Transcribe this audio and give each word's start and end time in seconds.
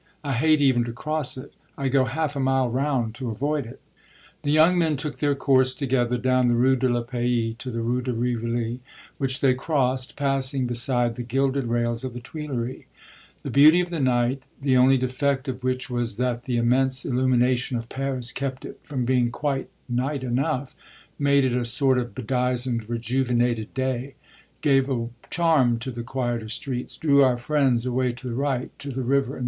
I 0.23 0.33
hate 0.33 0.61
even 0.61 0.83
to 0.85 0.91
cross 0.93 1.37
it 1.37 1.53
I 1.77 1.87
go 1.87 2.05
half 2.05 2.35
a 2.35 2.39
mile 2.39 2.71
round 2.71 3.13
to 3.13 3.29
avoid 3.29 3.67
it." 3.67 3.79
The 4.41 4.49
young 4.49 4.75
men 4.75 4.97
took 4.97 5.19
their 5.19 5.35
course 5.35 5.75
together 5.75 6.17
down 6.17 6.47
the 6.47 6.55
Rue 6.55 6.75
de 6.75 6.89
la 6.89 7.03
Paix 7.03 7.53
to 7.59 7.69
the 7.69 7.81
Rue 7.83 8.01
de 8.01 8.11
Rivoli, 8.11 8.79
which 9.19 9.41
they 9.41 9.53
crossed, 9.53 10.15
passing 10.15 10.65
beside 10.65 11.13
the 11.13 11.21
gilded 11.21 11.65
rails 11.65 12.03
of 12.03 12.13
the 12.13 12.19
Tuileries. 12.19 12.85
The 13.43 13.51
beauty 13.51 13.79
of 13.79 13.91
the 13.91 13.99
night 13.99 14.41
the 14.59 14.75
only 14.75 14.97
defect 14.97 15.47
of 15.47 15.63
which 15.63 15.87
was 15.87 16.17
that 16.17 16.45
the 16.45 16.57
immense 16.57 17.05
illumination 17.05 17.77
of 17.77 17.87
Paris 17.87 18.31
kept 18.31 18.65
it 18.65 18.79
from 18.81 19.05
being 19.05 19.29
quite 19.29 19.69
night 19.87 20.23
enough, 20.23 20.75
made 21.19 21.43
it 21.43 21.53
a 21.53 21.63
sort 21.63 21.99
of 21.99 22.15
bedizened, 22.15 22.89
rejuvenated 22.89 23.71
day 23.75 24.15
gave 24.61 24.89
a 24.89 25.09
charm 25.29 25.77
to 25.77 25.91
the 25.91 26.01
quieter 26.01 26.49
streets, 26.49 26.97
drew 26.97 27.21
our 27.23 27.37
friends 27.37 27.85
away 27.85 28.11
to 28.13 28.27
the 28.27 28.33
right, 28.33 28.71
to 28.79 28.89
the 28.89 29.03
river 29.03 29.03
and 29.03 29.03
the 29.03 29.03
bridges, 29.03 29.03
the 29.03 29.03
older, 29.03 29.09
duskier 29.33 29.37
city. 29.39 29.39